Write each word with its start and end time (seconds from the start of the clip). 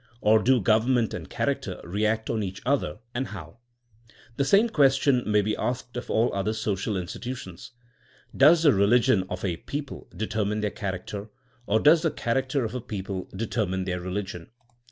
Or 0.19 0.41
do 0.41 0.59
government 0.59 1.13
and 1.13 1.29
character 1.29 1.79
react 1.83 2.27
on 2.31 2.41
each 2.41 2.63
other, 2.65 2.97
and 3.13 3.27
howT 3.27 3.57
The 4.35 4.45
same 4.45 4.67
question 4.69 5.21
may 5.31 5.41
be 5.43 5.55
asked 5.55 5.95
of 5.95 6.09
all 6.09 6.33
other 6.33 6.53
social 6.53 6.97
institutions. 6.97 7.73
Does 8.35 8.63
the 8.63 8.73
religion 8.73 9.25
of 9.29 9.45
a 9.45 9.57
people 9.57 10.09
determine 10.17 10.61
their 10.61 10.71
charac 10.71 11.05
ter, 11.05 11.29
or 11.67 11.79
does 11.79 12.01
the 12.01 12.09
character 12.09 12.65
of 12.65 12.73
a 12.73 12.81
people 12.81 13.29
determine 13.37 13.83
their 13.83 13.99
religion? 14.01 14.49